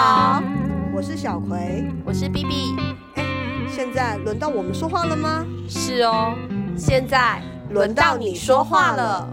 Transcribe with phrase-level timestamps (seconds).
[0.00, 0.42] 家好，
[0.94, 1.86] 我是小葵。
[2.06, 2.74] 我是 B B。
[3.16, 3.22] 哎，
[3.68, 5.44] 现在轮到我们说话了吗？
[5.68, 6.34] 是哦，
[6.74, 9.30] 现在轮到你说话了。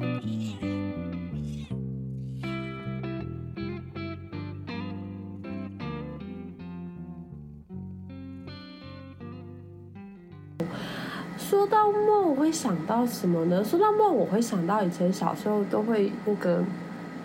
[11.38, 13.64] 说到梦，我会想到什么呢？
[13.64, 16.62] 说到梦，我会想到以前小时候都会那个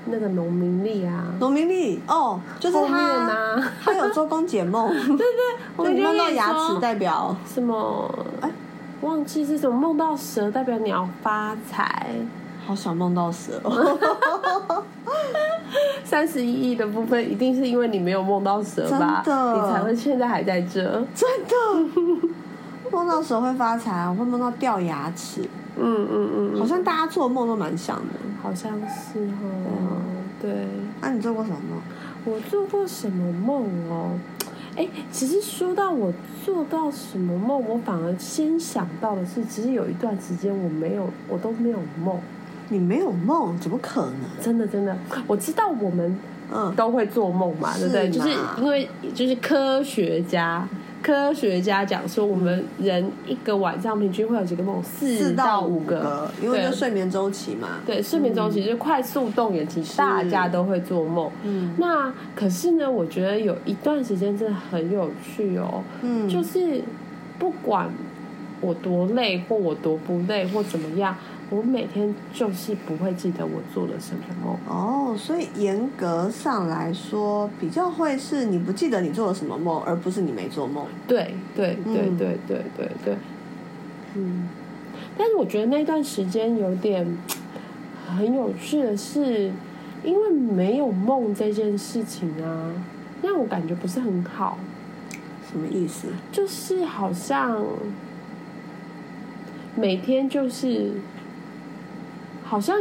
[0.07, 5.27] 那个农民历啊，农民历哦，就是后面他，啊，他有周公解梦， 对对，
[5.77, 8.09] 我就你梦到跟你牙齿说代表，什么？
[8.41, 8.51] 哎
[9.03, 12.11] 忘记是什么，梦到蛇代表你要发财。
[12.65, 13.99] 好想梦到蛇哦。
[16.05, 19.21] 三十一亿的部分一定是因为你没有梦到蛇吧？
[19.25, 20.81] 真的你才会现在还在这。
[21.15, 21.55] 真的，
[22.93, 25.49] 梦到蛇会发财，我会梦到掉牙齿，
[25.83, 28.05] 嗯嗯嗯，好像大家做的梦都蛮像的。
[28.43, 30.01] 好像是哦。
[30.41, 30.67] 对，
[31.01, 31.81] 那、你做过什么梦？
[32.25, 34.11] 我做过什么梦哦？
[34.77, 36.13] 哎，其实说到我
[36.45, 42.19] 做到什么梦，我反而先想到的是，其实有一段时间我没有，我都没有梦。
[42.69, 44.15] 你没有梦，怎么可能？
[44.43, 46.19] 真的真的，我知道我们
[46.53, 48.07] 嗯，都会做梦嘛，对不对？
[48.07, 50.67] 是就是因为就是科学家，
[51.03, 57.81] 科学家讲说，我们人一个晚上平均会有几个梦，四四到五五个，因为就睡眠周期嘛。
[57.85, 61.31] 对，睡眠周期就是快速动眼期，大家都会做梦。
[61.43, 66.83] 嗯那可是呢，我觉得有一段时间真的很有趣哦，嗯，就是
[67.39, 67.91] 不管
[68.61, 71.17] 我多累或我多不累或怎么样，
[71.55, 74.57] 我每天就是不会记得我做了什么梦。
[74.67, 80.87] 哦，所以严格上来说，比较会是你不记得你做了什么梦，而不是你没做梦。
[81.07, 83.17] 对对对嗯对对对对，
[84.15, 84.49] 嗯。
[85.19, 87.07] 但是我觉得那段时间有点
[88.17, 89.53] 很有趣的是，
[90.03, 92.73] 因为没有梦这件事情啊，
[93.23, 94.59] 让我感觉不是很好，
[95.51, 96.09] 什么意思？
[96.33, 97.63] 就是好像
[99.77, 100.93] 每天就是
[102.53, 102.77] 好像。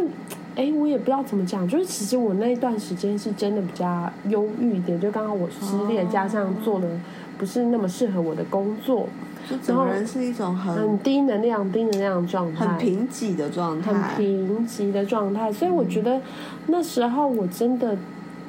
[0.53, 6.85] 哎，我也不知道怎么讲，就是其实我那一段时间是真的比较忧郁一点，就刚刚我失恋，哦加上做的
[7.37, 9.07] 不是那么适合我的工作，
[9.49, 15.49] 就整个人是一种很很低能量、低能量的状态，很贫瘠的状态，很贫瘠的状态。
[15.53, 16.19] 所以我觉得
[16.67, 17.95] 那时候我真的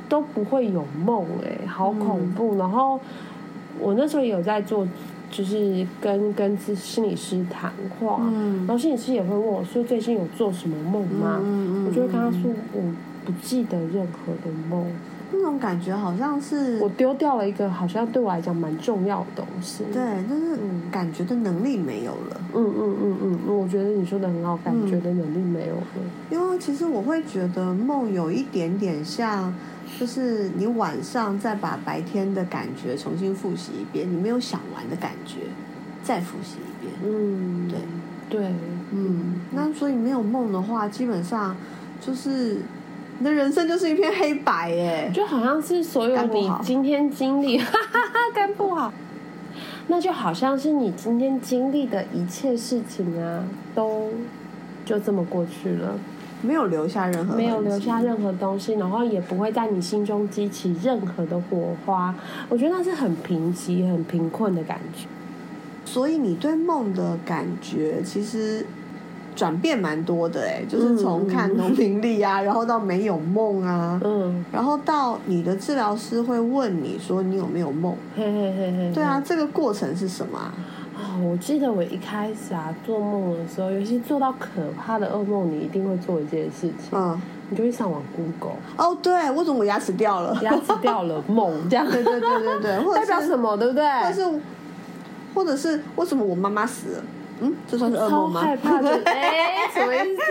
[0.09, 2.59] 都不会有梦，哎，好恐怖。
[2.59, 2.99] 然后
[3.79, 4.85] 我那时候也有在做，
[5.33, 11.41] 就是跟跟咨心理师谈话，嗯然后心理师也会问我说最近有做什么梦吗？
[11.43, 12.83] 嗯嗯我就会跟他嗯说我
[13.25, 14.87] 不记得任何的梦，
[15.33, 19.85] 那种感觉好像是我丢掉了一个好像对我来讲蛮重要的东西。
[19.93, 22.41] 对，就是嗯感觉的能力没有了。
[22.55, 25.83] 嗯嗯嗯嗯嗯，我觉得你说的很好，感觉的能力没有了。
[26.31, 29.53] 因为其实我会觉得梦有一点点像，
[30.01, 35.41] 就是你晚上再把白天的感觉重新复习一遍，你没有想完的感觉
[36.03, 36.93] 再复习一遍。
[37.05, 37.79] 嗯，对
[38.29, 38.53] 对，
[38.91, 41.55] 嗯，那所以没有梦的话，基本上
[42.01, 42.63] 就是
[43.19, 45.11] 你的人生就是一片黑白耶。
[45.15, 48.93] 就好像是所有你今天经历， 哈哈哈，肝不好，
[49.89, 53.45] 那就好像是你今天经历的一切事情啊，
[53.75, 54.11] 都
[54.85, 55.95] 就这么过去了，
[56.43, 62.15] 没有留下任何没有留下任何东西，然后也不会在你心中激起任何的火花。
[62.49, 65.07] 我觉得那是很贫瘠、很贫困的感觉。
[65.85, 68.65] 所以你对梦的感觉其实
[69.35, 77.97] 转变蛮多的哎，就是从看农民历啊，然后到没有梦啊，嗯，然后到你的治疗师会问你说你有没有梦？
[78.17, 80.55] 嘿嘿嘿嘿，对啊，这个过程是什么啊？
[80.95, 84.49] 啊，我记得我一开始啊做梦的时候，尤其做到可
[84.79, 87.21] 怕的噩梦，你一定会做一件事情，嗯，
[87.51, 90.39] 你就会上网 Google，哦，对，为什么我牙齿掉了？
[90.43, 93.85] 牙齿掉了梦， 这样对对对对对，或者代表什么，对不对？
[93.85, 94.41] 或者是
[95.35, 97.05] 或者是为什么我妈妈死了？
[97.41, 98.41] 嗯，这算是噩超梦吗？
[98.43, 100.23] 害怕的， 哎，什么意思？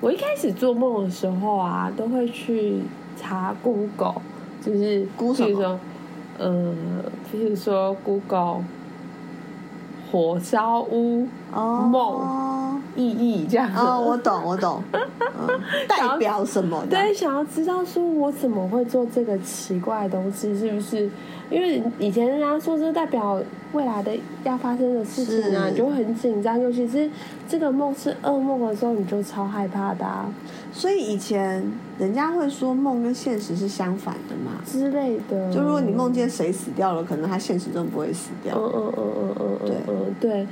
[0.00, 2.82] 我一开始做梦的时候啊，都会去
[3.16, 4.20] 查 Google，
[4.62, 5.80] 就是估什么譬如说，
[6.38, 6.74] 呃，
[7.30, 8.62] 比如说 Google
[10.10, 12.63] 火烧屋哦，梦
[12.96, 13.78] 意义这样子。
[13.78, 16.96] 哦，我懂，我懂， 嗯，代表什么的？
[16.96, 21.08] 对，想要知道说我怎么会做这个奇怪的东西，是不是？
[21.50, 23.40] 因为以前人家说这代表
[23.74, 24.10] 未来的
[24.44, 27.08] 要发生的事情啊，你就会很紧张，尤其是
[27.46, 30.26] 这个梦是噩梦的时候，你就超害怕的、啊、
[30.72, 31.62] 所以以前
[31.98, 34.58] 人家会说梦跟现实是相反的嘛。
[34.64, 35.52] 之类的。
[35.52, 38.56] 就如果你梦见谁死掉了，可能他现实中不会死掉。
[38.56, 40.46] 嗯嗯嗯嗯嗯嗯对嗯对。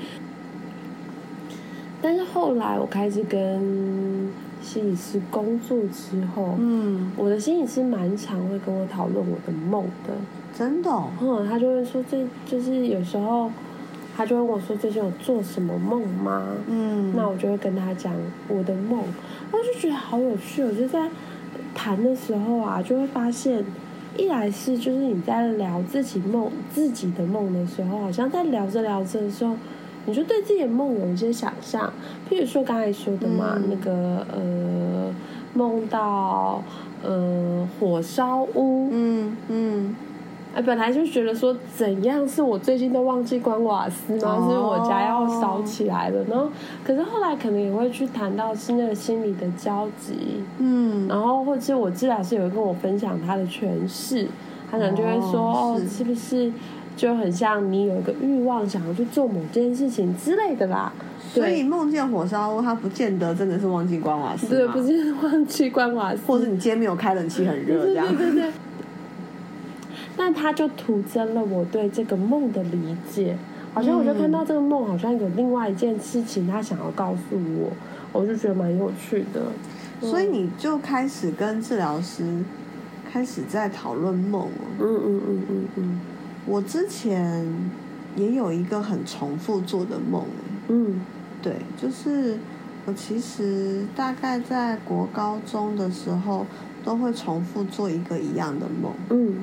[2.02, 4.28] 但是后来我开始跟
[4.60, 10.12] 心理师工作之后，嗯，我的心理师蛮常会跟我讨论我的梦的。
[10.52, 13.50] 真的、哦，嗯，他就会说这就是有时候，
[14.16, 16.46] 他就问我说最近有做什么梦吗？
[16.66, 18.12] 嗯，那我就会跟他讲
[18.48, 19.02] 我的梦，
[19.52, 20.62] 我就觉得好有趣。
[20.62, 21.08] 我就在
[21.74, 23.64] 谈的时候啊，就会发现，
[24.18, 29.56] 一来是就是你在聊自己梦自己的梦的时候，好像在聊着聊着的时候，
[30.06, 31.92] 你就对自己的梦有一些想象。
[32.28, 33.64] 譬如说刚才说的嘛，嗯。
[33.70, 35.14] 那个呃，
[35.54, 36.62] 梦到
[37.02, 39.96] 呃火烧屋，嗯嗯，
[40.54, 44.20] 哎，本来就觉得说怎样是我最近都忘记关瓦斯吗？
[44.22, 46.48] 哦是我家要烧起来了，然后
[46.84, 54.26] 可是后来可能也会去谈到是那个心理的交集，嗯，然后或者我治疗师也会跟我分享他的诠释，
[54.70, 56.50] 他可能就会说哦，是不是
[56.96, 60.92] 就很像你有一个欲望想要去做某件事情之类的啦？
[61.32, 68.30] 所以梦见火烧屋，它不见得真的是忘记关瓦斯对，不是忘记关瓦斯，或者是你今天没有开冷气很热对这样对。
[68.30, 68.52] 对对。
[70.18, 73.34] 那他就徒增了我对这个梦的理解，
[73.72, 77.72] 好像我就看到这个梦好像有另外一件事情，他想要告诉我，
[78.12, 79.40] 我就觉得蛮有趣的。
[80.02, 82.24] 所以你就开始跟治疗师
[83.10, 84.48] 开始在讨论梦哦。
[84.80, 86.00] 嗯嗯嗯嗯嗯
[86.46, 87.46] 我之前
[88.16, 90.24] 也有一个很重复做的梦，
[90.68, 91.00] 嗯。
[91.42, 92.38] 对，就是
[92.86, 96.46] 我其实大概在国高中的时候
[96.84, 98.92] 都会重复做一个一样的梦。
[99.10, 99.36] 嗯。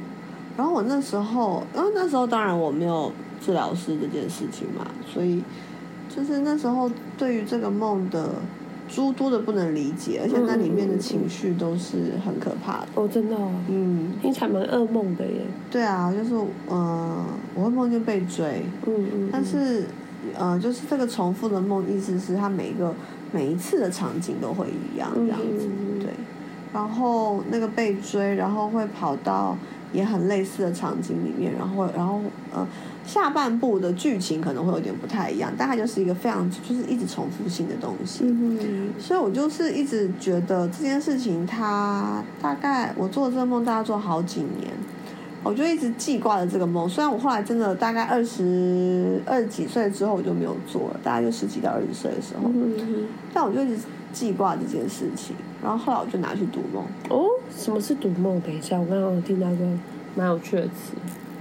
[0.55, 3.11] 然后我那时候，因为那时候当然我没有
[3.41, 5.43] 治疗师这件事情嘛，所以
[6.07, 8.29] 就是那时候对于这个梦的
[8.89, 12.87] 诸多的不能理解，而且那里面的情绪都是很可怕的。
[12.95, 15.41] 哦，真的哦，嗯，听起来蛮噩梦的耶。
[15.69, 16.33] 对啊，就是
[16.67, 19.85] 呃，我会梦见被追，嗯嗯，但是
[20.37, 22.93] 呃，就是这个重复的梦，意思是它每一个
[23.31, 25.69] 每一次的场景都会一样这样子，
[25.99, 26.09] 对。
[26.73, 29.57] 然后那个被追，然后会跑到
[29.91, 32.21] 也很类似的场景里面，然后然后
[32.53, 32.65] 呃
[33.05, 38.23] 下半部的剧情可能会有点不太一样，但它就是一个非常就是一直重复性的东西。
[38.23, 44.71] 嗯嗯所以我就是一直觉得这件事情，它大概我做这个梦大概做好几年，
[45.43, 46.87] 我就一直记挂着这个梦。
[46.87, 52.51] 虽然我后来真的大概二十二十几岁之后我就没有做了，大概就十几到二十岁的时候，
[53.33, 53.81] 但我就一直
[54.13, 55.35] 记挂这件事情。
[55.61, 58.39] 然后后来我就拿去读梦，哦，什么是读梦？
[58.41, 59.65] 等一下，我刚刚有听到一个
[60.15, 60.93] 蛮有趣的词。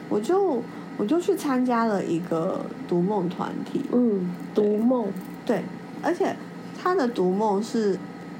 [0.08, 0.62] 我就
[0.96, 5.06] 我就去参加了一个读梦团体，嗯，读梦。
[5.46, 5.62] 对，
[6.02, 6.34] 而且
[6.82, 7.96] 他的读梦是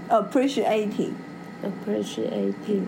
[0.08, 2.82] appreciating，appreciating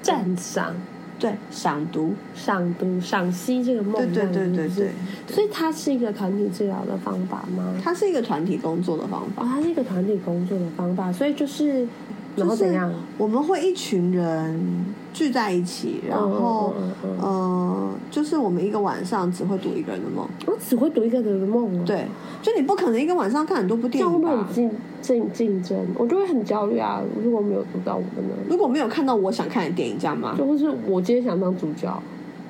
[0.00, 0.74] 赞赏、
[1.18, 4.90] 对，赏读，赏读、赏析这个梦，对对对对对。
[5.28, 7.74] 所以它是一个团体治疗的方法吗？
[7.82, 9.42] 它是一个团体工作的方法。
[9.42, 11.86] 哦，它是一个团体工作的方法，所以就是，
[12.36, 12.92] 然后怎样？
[13.18, 20.26] 我们会一群人聚在一起，然后嗯嗯嗯嗯呃，就是我们一个晚上只会读一个人的梦。
[20.46, 22.06] 我只会读一个人的梦哦。，对，
[22.42, 24.54] 就你不可能一个晚上看很多部电影吧样会不会很？
[24.54, 24.70] 竞
[25.00, 25.78] 竞竞争？
[25.96, 27.00] 我就会很焦虑啊！
[27.22, 28.34] 如果没有读到我的呢？
[28.48, 30.34] 如果没有看到我想看的电影，这样吗？
[30.36, 32.02] 就会是我今天想当主角，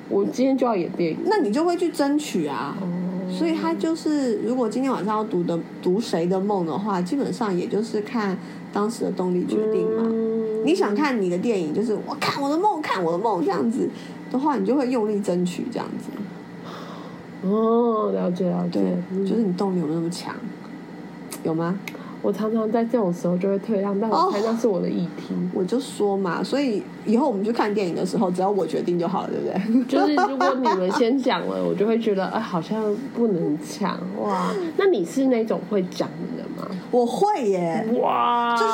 [0.09, 1.17] 我今天就要演电影。
[1.25, 2.75] 那你就会去争取啊。
[2.81, 2.87] 哦，
[3.37, 8.37] 所以他就是，如果今天晚上要读的读谁的梦的话，基本上也就是看
[8.71, 10.03] 当时的动力决定嘛。
[10.05, 13.87] 嗯你想看你的电影，就是我看我的梦，看我的梦这样子
[14.31, 16.09] 的话，你就会用力争取这样子。
[17.47, 20.33] 哦，了解了解对，，嗯就是你动力有没有那么强？
[21.43, 21.77] 有吗？
[22.25, 25.35] 我常常在这种时候就会退让，但我猜那是我的议题。
[25.53, 29.85] 我就说嘛，所以以后我们去看电影的时候，只要我决定就好了，对不对？
[29.85, 32.83] 就是如果你们先讲了，我就会觉得，哎、好像
[33.15, 34.51] 不能抢哇。
[34.75, 36.67] 那你是那种会讲的人吗？
[36.89, 38.73] 我会耶，哇，就是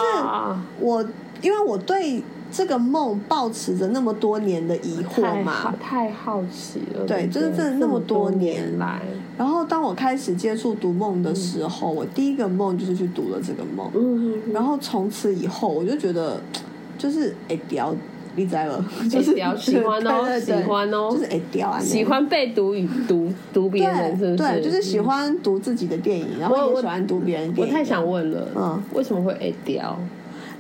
[0.80, 1.06] 我
[1.42, 7.06] 因为我对这个梦抱持着那么多年的疑惑嘛，太好奇了。
[7.08, 9.02] 对就是真的那这么多多年来，
[9.38, 16.42] 然后当我开始接触读梦的时候，我第一个梦就是去读了这个梦，嗯，然后从此以后我就觉得，
[16.98, 17.96] 就是哎屌，
[18.36, 21.10] 你知了， 就是屌喜欢哦 喜欢哦。
[21.12, 24.36] 就是哎屌啊，喜欢被读与读读别人，是不是？
[24.36, 25.04] 对对，就是喜嗯。
[25.06, 27.74] 欢读自己的电影，然后也喜欢读别人电影。
[27.74, 29.98] 我太想问了，嗯，为什么会 A 掉？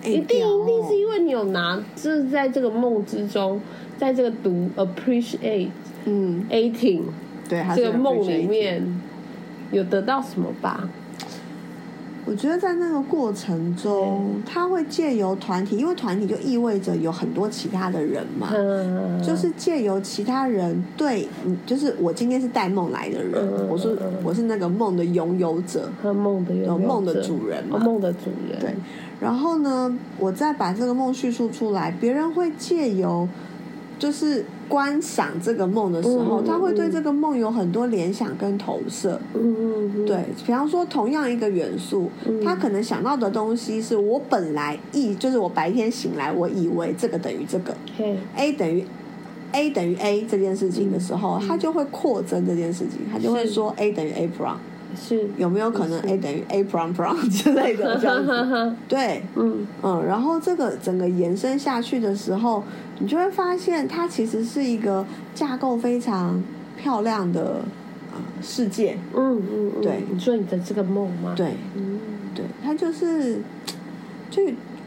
[0.03, 3.59] 哎一定一定是因为你有拿，就是在这个梦之中，
[3.97, 5.69] 在这个读 appreciate
[6.05, 7.01] 嗯，eighteen
[7.47, 9.01] 对，它是这个梦里面
[9.71, 10.89] 有得到什么吧？
[12.23, 26.87] 我觉得在那个过程中，他会借由团体，因为团体就意味着有很多其他的人嘛，嗯，就是借由其他人对，嗯就是我今天是带梦来的人，嗯我是我是那个梦的拥有者，和梦的拥有者。
[26.87, 27.77] 梦的主人嘛。
[27.77, 28.75] 哦梦的主人，对，
[29.21, 33.27] 然后呢，我再把这个梦叙述出来，别人会借由
[33.99, 39.21] 就是观赏这个梦的时候，他会对这个梦有很多联想跟投射。
[39.35, 42.43] 嗯嗯嗯，对，比方说同样一个元素，嗯。
[42.43, 47.77] 他可能想到的东西是我本来意，就是我白天醒来，我以为这个等于这个。
[47.95, 48.83] 嘿，，A 等于
[49.51, 54.55] A 等于 A 这件事情的时候，他就会扩增这件事情，他就会说 A 等于 A prom，
[54.95, 55.27] 是。
[55.37, 58.75] 有没有可能 A 等于 A prom prom 之类的这样子？
[58.87, 59.65] 对，嗯。
[59.83, 62.63] 嗯，然后这个整个延伸下去的时候，
[62.99, 66.41] 你就会发现它其实是一个架构非常
[66.77, 67.61] 漂亮的
[68.13, 68.97] 呃世界。
[69.15, 70.03] 嗯嗯嗯，对。
[70.11, 71.99] 你说你的这个梦吗？，对，嗯。
[72.33, 73.41] 对，它就是，
[74.29, 74.41] 就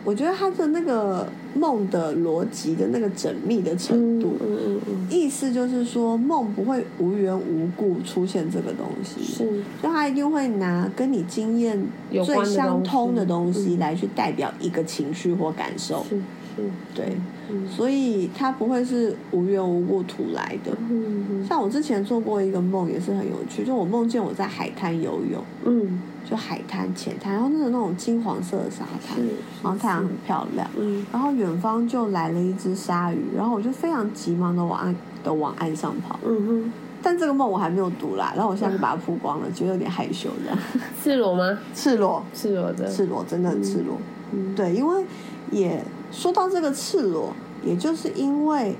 [0.04, 11.82] 我觉得他的那个梦的逻辑的那个缜密的程度，嗯嗯嗯意思就是说梦不会无缘无故出现这个东嗯，西，是就他一定会拿跟你经验
[12.24, 16.04] 最相通的东西来去代表一个情绪或感受。
[16.08, 16.20] 是
[16.56, 16.62] 是，
[16.94, 17.16] 对，
[17.50, 17.66] 嗯。
[17.68, 20.72] 所以它不会是无缘无故突来的。
[20.90, 29.18] 嗯嗯像我之前做过一个梦，也是很有趣，就我梦见我在海滩游泳，嗯，就海滩浅滩，然后那种那种金黄色的沙滩，
[29.62, 31.04] 然后太阳很漂亮，嗯。
[31.12, 40.58] 然后远方就来了一只鲨鱼，然后我就非常急忙的往岸的往岸上跑，嗯哼，但这个梦我还没有读啦，然后我现在就把它曝光了，觉得有点害羞这样，
[41.02, 41.58] 赤裸吗？
[41.74, 43.98] 赤裸，赤裸的，赤裸，真的很赤裸，
[44.32, 45.04] 嗯，对，因为
[45.50, 45.84] 也
[46.14, 48.76] 说到这个赤裸，也就是因为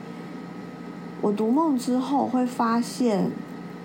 [1.21, 3.29] 我读梦之后会发现，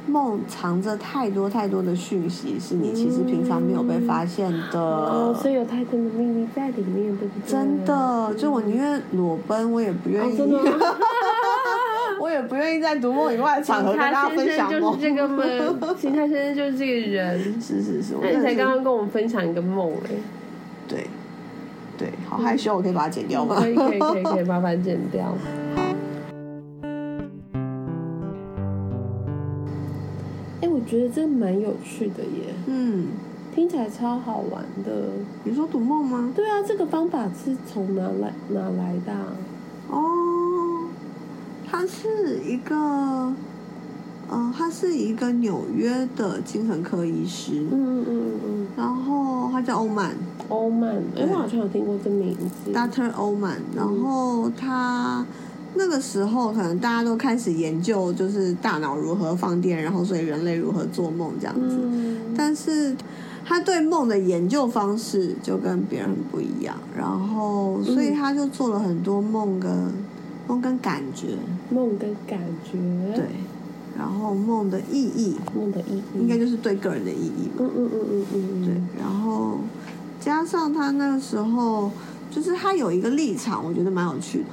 [0.08, 4.80] 梦藏着太多太多的讯息，是你其实平常没有被发现的。
[4.80, 7.52] 哦，所以有太多的秘密在里面，对不对？
[7.52, 10.40] 真的，就我宁愿裸奔，我也不愿意，
[12.22, 15.00] 我也不愿意在读梦以外的场合跟大家分享就是。
[15.02, 17.40] 这个梦，秦泰先生就是这个人。
[17.60, 20.18] 是是是，我那你才刚刚跟我们分享一个梦哎，对
[22.00, 23.58] 对，好害羞，我可以把它剪掉吗？
[23.60, 25.26] 可以可以可以可以，麻烦剪掉。
[25.26, 25.36] 好，
[30.62, 33.08] 哎，我觉得这蛮有趣的耶，嗯，
[33.54, 35.10] 听起来超好玩的。
[35.44, 36.32] 你说读梦吗？
[36.34, 39.26] 对啊，这个方法是从哪来哪来的啊？
[39.90, 40.88] 哦，
[41.70, 43.34] 它是一个，
[44.30, 50.12] 呃，他是一个纽约的精神科医师，嗯嗯嗯然后他叫欧曼。
[50.12, 50.18] 嗯，
[50.50, 52.72] 欧曼，哎，我好像有听过这名字。
[52.72, 55.26] ，Doctor 欧曼，然后他。
[55.76, 61.62] 那个时候，可能大家都开始研究，就是大脑如何放电，然后所以人类如何做梦这样子。
[61.70, 62.96] 嗯，但是
[63.46, 69.72] 他对梦的研究方式就跟别人很不一样，然后所以他就做了很多梦跟
[70.48, 71.38] 梦跟感觉，
[71.70, 72.80] 梦跟感觉，
[73.16, 73.26] 对，，
[73.98, 79.60] 然后梦的意义梦的意义，应该就是对个人的意义嘛，嗯嗯嗯嗯嗯，对，然后
[80.20, 81.92] 加上他那个时候
[82.32, 84.46] 就是他有一个立场，我觉得蛮有趣的。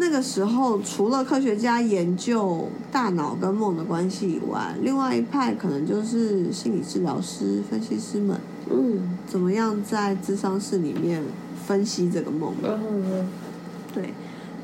[0.00, 8.38] 那个时候，除了科学家研究大脑跟梦的关系以外，另外一派可能就是心理治疗师、分析师们，
[8.70, 9.18] 嗯。
[9.26, 11.22] 怎么样在智商室里面
[11.66, 12.54] 分析这个梦。
[12.62, 13.28] 嗯嗯。
[13.92, 14.14] 对，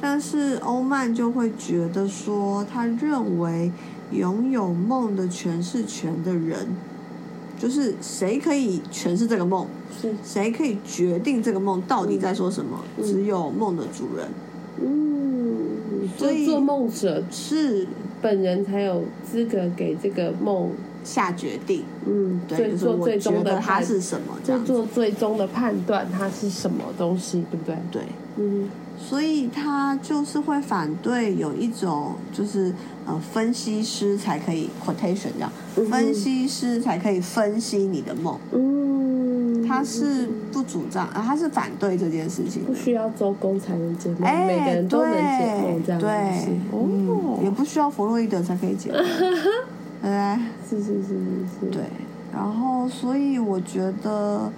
[0.07, 3.73] 但是欧曼就会觉得说，他认为
[4.13, 6.67] 拥有梦的诠释权的人，
[7.59, 9.67] 就是谁可以诠释这个梦，
[9.99, 14.29] 是，谁可以决定这个梦到底在说什么，嗯只有梦的主人。
[14.83, 17.89] 嗯，所以做梦者是
[18.21, 20.69] 本人才有资格给这个梦，
[21.03, 24.65] 下决定，嗯，对，最就是我做最终觉得它的他，是什么这就。
[24.67, 27.75] 做最终的判断，它是什么东西，对不对？
[27.91, 28.03] 对，
[28.37, 28.69] 嗯。
[28.97, 32.73] 所以他就是会反对有一种就是
[33.05, 35.85] 呃分析师才可以 quotation 这样，嗯。
[35.87, 42.73] 分析师才可以分析你的梦，嗯，他是不主张啊，他是反对这件事情不。
[42.73, 49.37] 需要周公才能解梦，哎，每个人都能解梦，这样子对，是嗯，也哦，不需要弗洛伊德才可以解梦，对不
[50.03, 50.39] 对？
[50.71, 51.15] 是是是是
[51.61, 51.83] 是，对，
[52.33, 54.51] 然后所以我觉得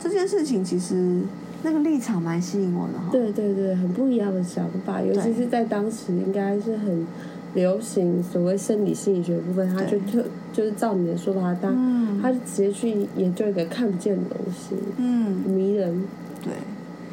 [0.00, 1.20] 这件事情其实
[1.62, 3.08] 那个立场蛮吸引我的哈。
[3.10, 7.06] 对对对，很不一样的想法，尤其是在当时应该是很
[7.54, 16.04] 流行所谓生理心理学的部分，他就特就是照你的说法，他嗯他就直接去研究一个看不见的东西，嗯，迷人。
[16.42, 16.52] 对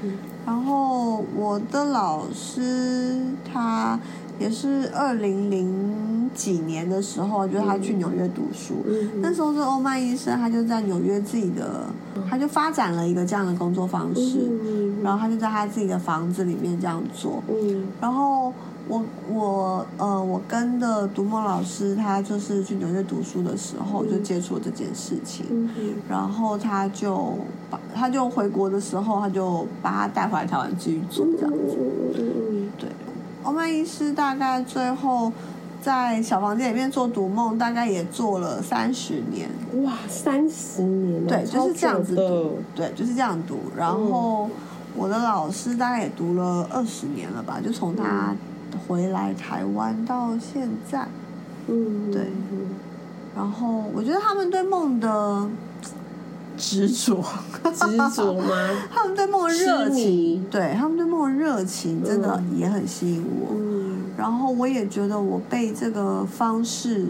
[0.04, 0.14] 嗯。
[0.46, 4.00] 然后我的老师他
[4.40, 8.84] 也是二零零几年的时候，就是他去纽约读书。
[8.86, 11.86] 嗯那时候是欧曼医生，他就在纽约自己的，
[12.30, 14.50] 他就发展了一个这样的工作方式。
[14.50, 17.42] 嗯然后他就在他自己的房子里面这样做。
[17.50, 18.52] 嗯然后
[18.88, 25.46] 我我呃，我跟的独梦老师，他就是去纽约读书的时候就接触这件事情。
[25.50, 25.70] 嗯
[26.10, 27.38] 然后他就
[27.70, 31.78] 把他就回国的时候，他就把他带回来台湾继续做这样子。
[32.80, 32.90] 对，
[33.48, 35.32] 欧曼医师大概最后
[35.82, 39.50] 在小房间里面做读梦，大概也做了三十年。
[39.72, 43.58] 嗯，哇，三十年了，对，就是这样子读，对，就是这样读。
[43.74, 44.50] 然后
[44.98, 48.36] 我的老师大概也读了二十年了吧，就从他
[48.86, 51.08] 回来台湾到现在。
[51.68, 52.28] 嗯，对
[53.34, 55.48] 然后我觉得他们对梦的
[56.58, 57.24] 执着，
[57.74, 58.70] 执着吗？
[58.92, 63.50] 他们对梦的热情，对他们对梦的热情真的嗯也很吸引我。
[63.54, 63.78] 嗯
[64.18, 67.06] 然后我也觉得我被这个方式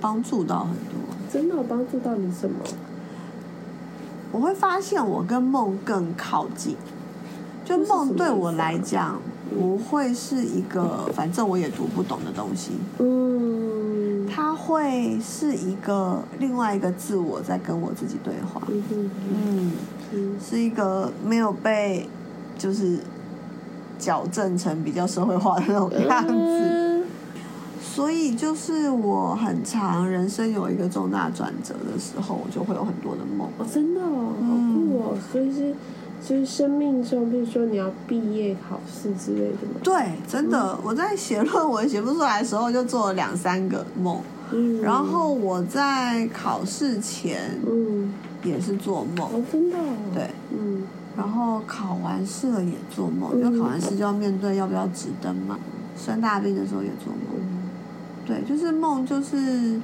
[0.00, 0.94] 帮助到很多。
[1.32, 2.56] 真的有帮助到你什么？
[4.32, 6.76] 我会发现我跟梦更靠近，
[7.64, 9.20] 就梦对我来讲
[9.56, 18.60] 不会是一个反正我也读不懂的东西，嗯，它会是一个另外一个自我在跟我自己对话。
[18.68, 19.72] 嗯
[20.44, 22.08] 是一个没有被
[22.58, 22.98] 就是
[23.98, 26.32] 矫正成比较社会化的那种样子。
[26.34, 27.04] 嗯
[27.80, 33.46] 所以就是我很长人生有一个重大转折的时候，我就会有很多的梦。
[33.56, 35.16] 哦，真的哦，好嗯酷哦！
[35.30, 35.72] 所以是，
[36.26, 39.80] 就是生命中，比如说你要毕业考试之类的吗。
[39.82, 39.94] 对，
[40.26, 44.18] 真的，我在写论文写不出来的时候，就做了两三个梦。
[44.50, 50.82] 嗯，然后我在考试前嗯，也是做梦，哦，真的、哦，对，嗯。
[51.16, 53.40] 然后考完试了也做梦，嗯。
[53.40, 55.58] 因为考完试就要面对要不要直登嘛。
[55.96, 57.70] 生大病的时候也做梦，嗯。
[58.26, 59.78] 对，就是梦，就是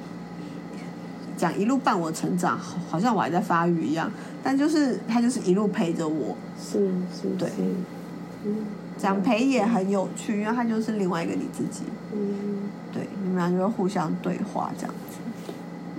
[1.40, 7.54] 讲一路伴我成长，好好像我还在发育一样，但就是他就是一路陪着我，是是，对是，
[8.44, 8.56] 嗯，
[8.98, 15.16] 讲陪也很有趣，因为他就是另外一个你自己，嗯对，你们俩就会互相对话这样子。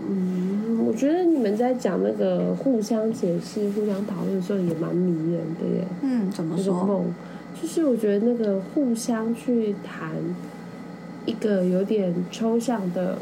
[0.07, 5.87] 嗯，我觉得你们在讲那个互相解释、互相讨论的时候也蛮迷人的耶。
[6.03, 6.83] 嗯，怎么那个说？
[6.83, 7.05] 梦，
[7.59, 10.11] 就是我觉得那个互相去谈
[11.25, 13.17] 一个有点抽象的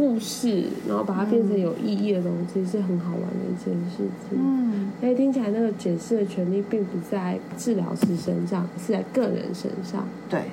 [0.00, 4.38] 故事，然后把它变成有意义的东西，是很好玩的一件事情。
[4.38, 10.06] 嗯所以听起来那个解释的权利并不在治疗师身上，是在个人身上。
[10.30, 10.44] 对，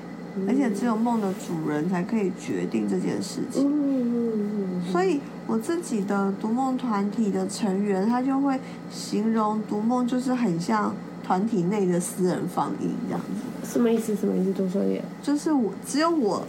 [0.47, 3.65] 而且只有梦的主人才可以决定这件事情。
[3.65, 8.59] 嗯嗯嗯，所以我自己的读梦团体的成员，他就会
[8.91, 10.93] 形容读梦就是很像
[11.25, 13.21] 团体内的私人放映这样
[13.63, 14.13] 子，什么意思？
[14.15, 14.51] 什么意思？
[14.53, 15.03] 多说一点。
[15.21, 16.45] 就是我只有我，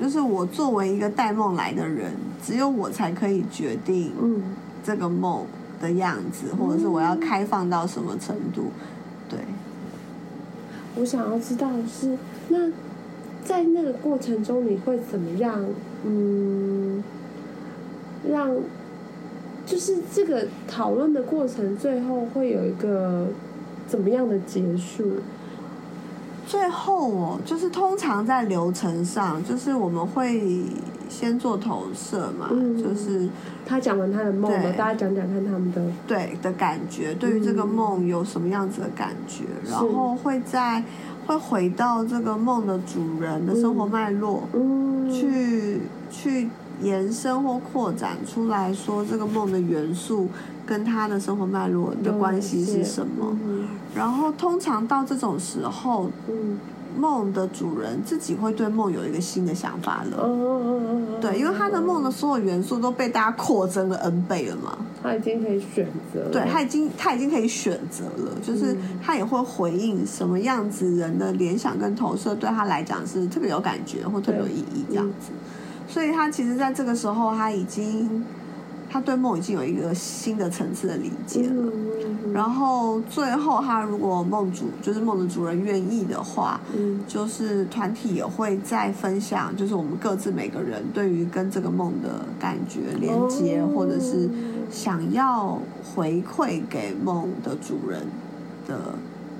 [0.00, 2.12] 就是我作为一个带梦来的人，
[2.44, 4.42] 只有我才可以决定嗯
[4.84, 5.44] 这个梦
[5.80, 8.70] 的样子，或者是我要开放到什么程度。
[9.28, 9.38] 对，
[10.96, 12.16] 我想要知道的是，
[12.48, 12.70] 那
[13.44, 15.64] 在那个过程中，你会怎么样？
[16.04, 17.02] 嗯，
[18.28, 18.54] 让
[19.66, 23.26] 就是这个讨论的过程，最后会有一个
[23.86, 25.14] 怎么样的结束？
[26.48, 30.64] 最后哦，就是通常在流程上，就是我们会
[31.10, 32.82] 先做投射嘛，嗯。
[32.82, 33.28] 就是
[33.66, 40.82] 他讲完他的梦了，对大家讲讲看他们的对的感觉，对于这个梦有什么样子的感觉，是然后会在
[41.26, 45.12] 会回到这个梦的主人的生活脉络，嗯。
[45.12, 45.80] 去
[46.10, 46.48] 去
[46.82, 50.28] 延伸或扩展出来说这个梦的元素
[50.68, 53.34] 跟他的生活脉络的关系是什么。
[53.42, 56.58] 嗯然后通常到这种时候，嗯
[56.96, 60.28] 梦的主人自己会对梦有一个新的想法了。
[61.20, 64.76] 对，因为他的梦的所有元素都被大家扩增了 N 倍了嘛。
[65.02, 75.30] 他已经可以选择了，对他已经他已经可以选择了，就是嗯他也会回应什么样子人的联想跟投射对他来讲是特别有感觉或特别有意义这样子，
[75.88, 78.24] 所以他其实在这个时候他已经
[78.88, 81.72] 他对梦已经有一个新的层次的理解了。
[82.32, 94.28] 然后最后，他如果梦主就是梦的主人愿意的话，嗯就是团体也会再分享，就是我们各自每个人对于跟这个梦的感觉连接，哦或者是
[94.70, 98.02] 想要回馈给梦的主人
[98.66, 98.78] 的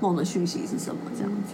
[0.01, 1.53] 梦的讯息是什么，这样子。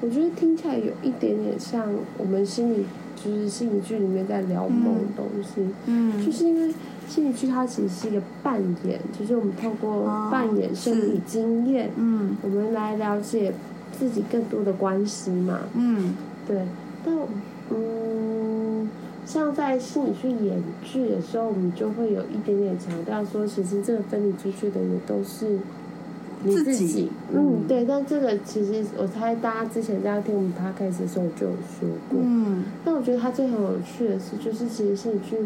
[0.00, 1.84] 我觉得听起来有一点点像
[2.16, 6.72] 我们心理，就是心理剧里面在聊梦的东西，嗯就是因为
[7.08, 12.36] 心理剧它其实是一个扮演，就是我们透过哦扮演身体经验，嗯。
[12.42, 13.52] 我们来了解
[13.96, 15.60] 自己更多的关系嘛。
[15.74, 16.14] 嗯。
[16.46, 16.62] 对，
[17.04, 17.14] 但
[17.70, 18.88] 嗯，
[19.24, 25.58] 像在心理去演剧的时候，我们就会有一点点强调说，其实这个分离出去的也都是
[26.42, 26.86] 你自己。
[26.86, 27.84] 己，嗯，对。
[27.84, 32.64] 但这个其实我猜大家之前在听我们 podcast 的时候就有说过，嗯。
[32.84, 35.36] 但我觉得它最很有趣的是，就是其实是你去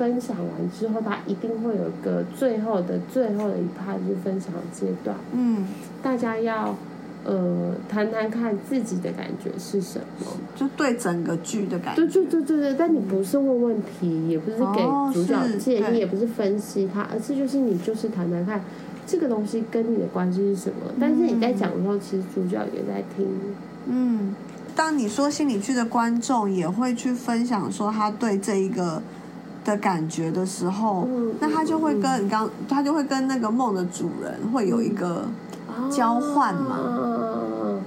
[0.00, 5.66] 分享完之后，它一定会有一个最后的最后的一趴就是分享阶段，嗯，
[6.02, 6.74] 大家要
[7.22, 10.26] 呃谈谈看自己的感觉是什么。
[10.56, 12.02] 就对整个剧的感觉。
[12.02, 18.58] 对对对对对，但你不是问问题，也不是给哦主角建议，也不是分析他，而是就是你就是谈谈看
[19.06, 20.90] 这个东西跟你的关系是什么。
[20.98, 23.28] 但是你在讲的时候，其实主角也在听。
[23.84, 24.34] 嗯，
[24.74, 29.02] 当你说心理剧的观众也会去分享说他对这一个
[29.64, 35.24] 的感觉的时候，嗯那他就会跟你刚，他就会跟那个梦的主人会有一个
[35.90, 36.76] 交换嘛。
[36.76, 37.80] 啊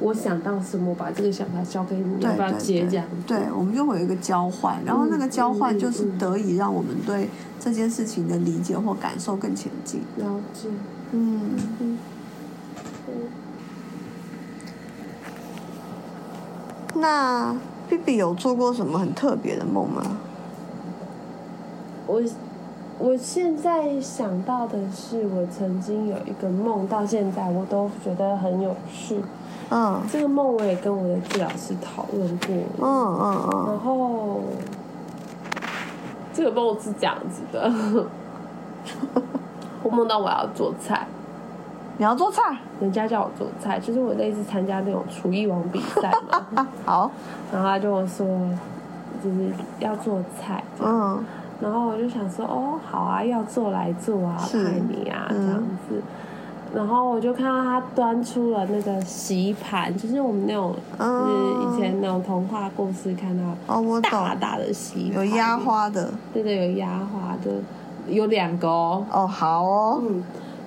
[0.00, 3.06] 我想到什么，我把这个想法交给你，对要不要对对接这样？
[3.24, 7.28] 对，我们就会有一个交换，然后那个交换就是得以让我们对
[7.60, 10.00] 这件事情的理解或感受更前进。
[10.16, 10.68] 了解。
[11.12, 11.98] 嗯，嗯
[13.08, 13.14] 嗯
[16.96, 17.54] 那
[17.88, 20.02] B B 有做过什么很特别的梦吗？
[22.12, 22.22] 我
[22.98, 29.18] 我现在想到的是，我曾经有一个梦，到现在我都觉得很有趣。
[29.70, 29.98] 嗯。
[30.12, 32.48] 这个梦我也跟我的治疗师讨论过，
[32.80, 33.66] 嗯嗯嗯。
[33.68, 34.40] 然后
[36.34, 37.72] 这个梦是这样子的，
[39.82, 41.06] 我梦到我要做菜，
[41.96, 42.58] 你要做菜？
[42.78, 46.68] 人家叫我做菜，就是我那一次参加那种厨艺王比赛嘛，啊？
[46.84, 47.10] 好，
[47.50, 48.26] 然后他就我说
[49.24, 51.24] 就是要做菜，嗯
[51.62, 56.02] 然后我就想说，哦，好啊，要做来做啊，是派你啊，嗯这样子。
[56.74, 67.52] 然后我就看到他端出了那个洗盘，就是我们那种，嗯就是以前那种童话故事看到哦，我，大大的洗盘，有压，花的对对，有压花的，
[68.08, 70.24] 有两个哦，哦，好哦，嗯，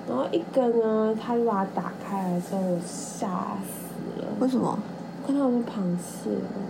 [0.08, 3.26] 然后一个呢，他就把它打开的时候，我吓
[3.66, 4.78] 死了，为什么？
[5.26, 6.62] 看到是螃蟹哦。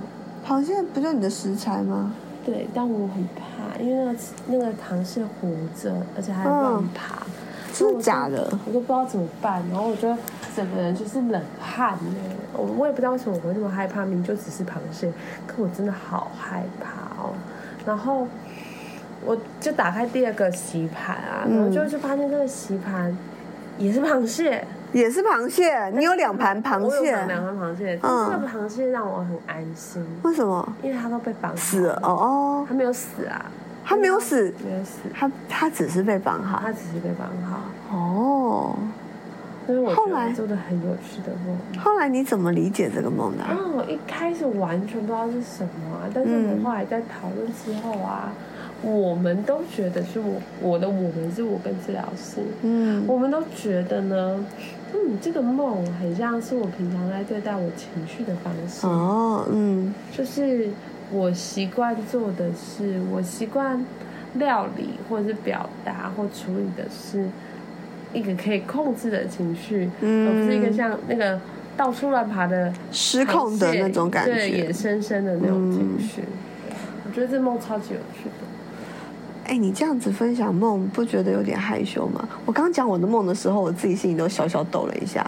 [0.49, 2.12] 螃蟹不就你的食材吗？
[2.47, 7.27] 对，但我很怕，因为那个那个螃蟹活着，而且还乱爬，
[7.73, 8.49] 真的假的？
[8.65, 10.17] 我都不知道怎么办，然后我就
[10.55, 12.15] 整个人就是冷汗呢。
[12.53, 15.13] 我我也不知道为什么我会那么害怕，明明就只是螃蟹，
[15.45, 17.35] 可我真的好害怕哦。
[17.85, 18.29] 然后
[19.25, 23.19] 我就打开第二个洗盘啊，然后就就发现这个洗盘
[23.77, 28.31] 也是螃蟹，也是螃蟹，你有两盘螃 我有蟹，两盘螃蟹，嗯。
[28.31, 30.66] 这个螃蟹让我很安心，为什么？
[30.83, 31.99] 因为它都被绑死了？
[32.03, 32.09] 哦。
[32.11, 33.44] 哦，它没有死啊，
[33.85, 35.01] 它没有死，没有死。
[35.12, 36.61] 它它只是被绑好。
[36.62, 38.77] 它只是被绑好，哦。
[39.66, 40.29] 所以我觉后来？
[40.29, 41.59] 得做的很有趣的梦。
[41.83, 43.51] 后来你怎么理解这个梦的啊？
[43.51, 48.33] 嗯，我一开始完全不知道是什么啊，但是我们后来在讨论之后啊，
[48.81, 53.05] 我们都觉得是我我的我们是我跟治疗师，嗯。
[53.09, 54.46] 我们都觉得呢，
[54.97, 60.71] 嗯，这个梦很像是我平常在对待我情绪的方式，哦嗯就是
[61.13, 63.85] 我习惯做的是，我习惯
[64.35, 67.29] 料理或者是表达或处理的是
[68.15, 71.39] 一个可以控制的情绪，嗯而不是一个像那个
[71.77, 74.73] 到处乱爬的失控的那种感对，觉野。
[74.73, 76.23] 生生的那种情绪。
[77.05, 78.47] 我觉得这梦超级有趣的。
[79.49, 82.29] 哎，你这样子分享梦，不觉得有点害羞吗？
[82.45, 85.25] 我刚讲我的梦的时候，我自己心里都小小抖了一下，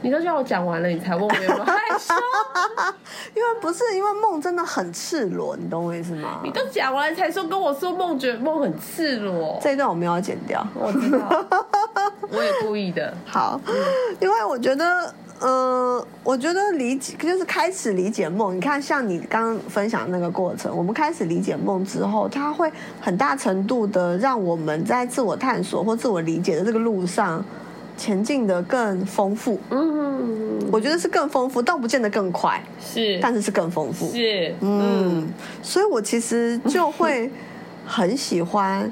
[0.00, 2.14] 你都叫我讲完了，你才问我有没有害羞？
[3.34, 6.50] 因为不是因为梦真的很赤裸，你懂我意思吗你？
[6.50, 9.58] 都讲完了才说跟我说梦，觉得梦很赤裸。
[9.60, 10.64] 这一段我们要剪掉。
[10.74, 11.44] 我知道，
[12.30, 13.12] 我也故意的。
[13.26, 13.60] 好，
[14.20, 18.56] 因为我觉得，呃，我觉得理解就是开始理解梦。
[18.56, 22.70] 你看，像你刚刚分享的那个过程，我们开始理解梦之后，它会
[23.00, 27.44] 很大程度的让我们在自我探索或自我理解的这个路上
[27.96, 29.60] 前进的更丰富。
[29.70, 34.10] 嗯，我觉得是更丰富，倒不见得更快，是但是是更丰富。
[34.10, 35.28] 是，嗯，
[35.62, 37.30] 所以我其实就会
[37.86, 38.90] 很喜欢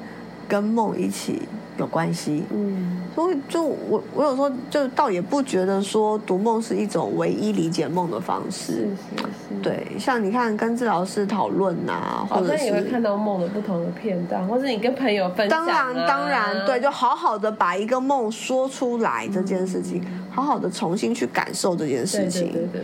[0.48, 1.42] 跟梦一起
[1.76, 2.44] 有关系。
[2.52, 8.72] 嗯所以就我我有时候就倒也不觉得说读梦是一种唯一理解梦的方式。
[8.72, 9.62] 是是。
[9.62, 13.02] 对，像你看跟治疗师讨论啊，或好者像也会看。
[13.06, 15.66] 到梦的不同的片段，或者你跟朋友分享、啊。
[15.66, 22.52] 当然，当然，对，就好好的把一个梦说出来这件事情，好好的重新去感受这件事情。
[22.52, 22.82] 对对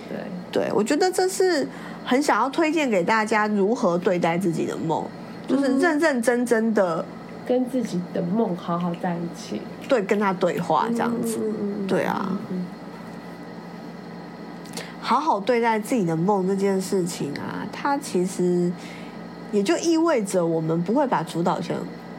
[0.53, 1.67] 对，对，我觉得这是
[2.05, 5.05] 很想要推荐给大家如何对待自己的梦，
[5.49, 7.05] 就是认认真真的
[7.47, 11.39] 跟自己的梦好好在一起，对跟他对话这样子。
[11.87, 12.67] 对啊，嗯
[15.01, 18.71] 好好对待自己的梦这件事情啊，它其实
[19.51, 21.77] 也就意味着我们不会把主导权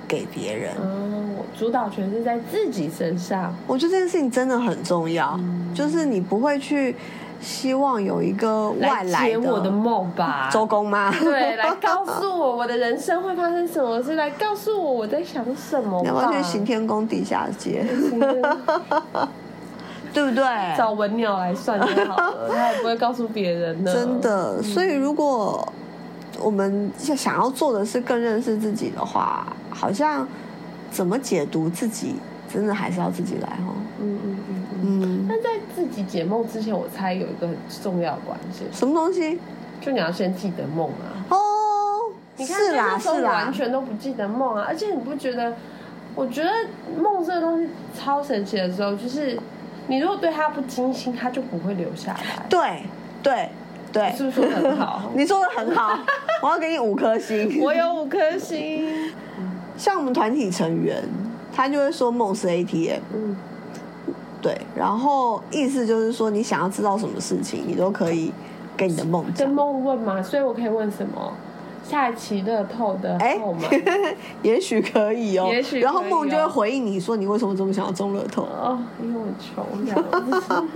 [0.07, 0.73] 给别人。
[0.79, 3.55] 嗯，我主导权是在自己身上。
[3.65, 5.39] 我觉得这件事情真的很重要，
[5.73, 6.93] 就是你不会去
[7.43, 11.13] 希望有一个外来解我的梦吧，周公吗？
[11.19, 15.99] 对，来告诉我我的人生会发生什么事，来告诉我我在想什么。
[16.01, 17.85] 你要不要去行天宫底下接？
[20.13, 20.45] 对不对？
[20.77, 23.91] 找文鸟来算就好了，他也不会告诉别人的。
[23.91, 25.67] 真的，所以如果
[26.39, 30.27] 我们想要做的是更认识自己的话，好像
[30.91, 32.15] 怎么解读自己，
[32.51, 33.73] 真的还是要自己来哦。
[34.03, 35.25] 嗯嗯嗯嗯。
[35.29, 39.39] 但在自己解梦之前，我猜有一个很重要的关键，什么东西？
[39.81, 41.25] 就你要先记得梦啊。
[41.29, 41.37] 哦，
[42.37, 45.53] 你看那时候完全都不记得梦啊，而且你不觉得？
[46.15, 46.49] 我觉得
[47.01, 49.39] 梦这个东西超神奇的时候，就是。
[49.85, 52.45] 你如果对它不精心，它就不会留下来。
[52.47, 52.83] 对
[53.21, 53.49] 对
[53.91, 55.11] 对，是不是说的很好？
[55.13, 55.99] 你说的很好，
[56.41, 57.59] 我要给你五颗星。
[57.61, 59.11] 我有五颗星。
[59.75, 61.03] 像我们团体成员，
[61.53, 63.01] 他就会说梦是 ATM。
[63.13, 63.35] 嗯，
[64.43, 68.31] 对，然后意思就是说，你想要知道什么事情，你都可以
[68.77, 69.47] 跟你的梦讲。
[69.47, 70.21] 跟梦问嘛？
[70.21, 71.33] 所以我可以问什么？
[71.83, 73.67] 下一期乐透的号码，
[74.41, 75.47] 也许可以哦。
[75.49, 79.65] 也许，然后梦就会回应你说：“你为什么这么想要中乐透？”哦，因为我穷。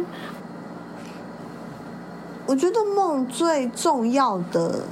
[2.45, 4.83] 我觉得梦最重要的，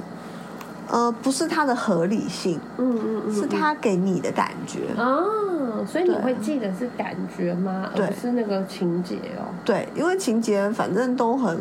[0.88, 5.22] 呃，不是它的合理性，嗯嗯嗯，是它给你的感觉啊。
[5.86, 7.90] 所以你会记得是感觉吗？
[7.94, 9.46] 而不是那个情节哦。
[9.64, 11.58] 对，因为情节反正都很。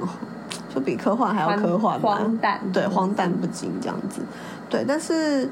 [0.74, 2.16] 就比科幻还要科幻嘛？
[2.18, 4.22] 荒诞，对，荒诞不经这样子，
[4.70, 4.84] 对。
[4.86, 5.50] 但是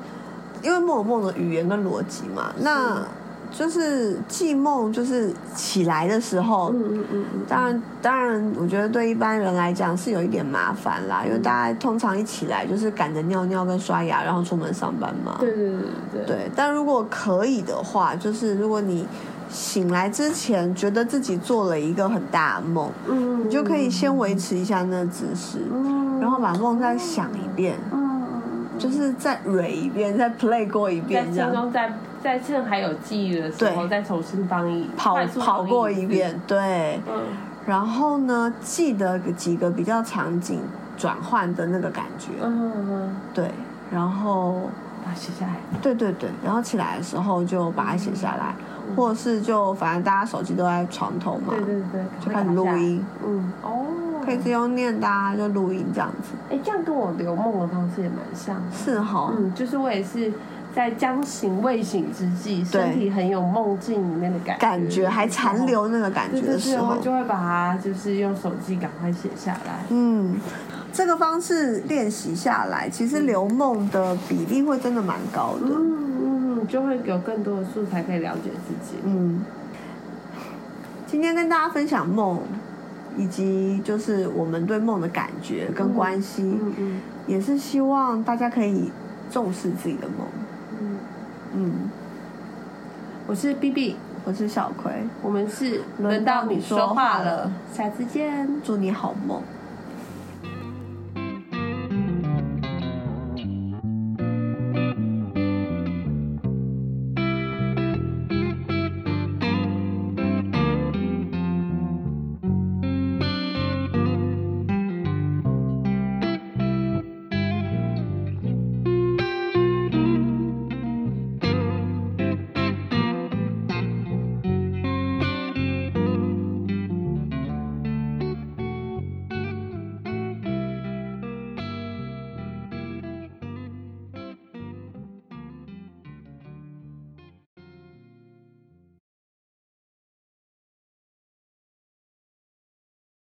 [0.62, 3.02] 因为莫尔梦的语言跟逻辑嘛，那
[3.54, 7.26] 就是记梦，就是起来的时候，嗯嗯嗯。
[7.48, 15.38] 当然，当然，我觉得对一般人来讲是有一点麻烦啦，因为大家通常一起来就是赶着尿尿跟刷牙，然后出门上班嘛。
[15.40, 15.80] 对对对
[16.12, 16.26] 对。
[16.26, 19.08] 对，但如果可以的话，就是如果你。
[19.50, 28.24] 醒来之前，觉得自己做了一个很大的梦，嗯，你就可以先维持一下那个姿势，嗯，然后把梦再想一遍，嗯，
[28.80, 31.72] 就是再 re 一遍，再 play 过一遍，在心中
[32.24, 37.22] 在在趁还有记忆的时候，再重新帮你跑跑过一遍，对，嗯，
[37.66, 40.62] 然后呢，记得几个比较场景
[40.98, 43.52] 转换的那个感觉，嗯，对，
[43.92, 44.70] 然后
[45.04, 48.56] 把它写下来，对对对，然后起来的时候就把它写下来。
[48.98, 53.86] 或者是就反正大家手机都在床头嘛，对对对，就开始录音，嗯，哦，
[54.24, 55.08] 可以直接念的，
[55.38, 56.34] 就录音这样子。
[56.52, 60.32] 哎，这样跟我留梦的方式也蛮像，是哈，嗯，就是我也是
[60.76, 69.86] 在将醒未醒之际，身体很有梦境里面的感感觉，还残留那个感觉的时候，就会把它就是用手机赶快写下来。
[69.90, 70.36] 嗯，
[70.92, 75.68] 这个方式练习下来，其实留梦的比例会真的蛮高的。
[75.68, 76.00] 嗯
[76.60, 78.98] 嗯就会有更多的素材可以了解自己。
[79.04, 79.42] 嗯，
[81.06, 82.40] 今天跟大家分享梦，
[83.18, 88.90] 以及就是我们对梦的感觉跟关系，嗯嗯，也是希望大家可以
[89.30, 90.26] 重视自己的梦。
[90.84, 90.98] 嗯。
[91.56, 91.72] 嗯，
[93.28, 94.92] 我是 B B，我是小葵，
[95.22, 99.42] 我们是轮到你说话了，下次见，祝你好梦。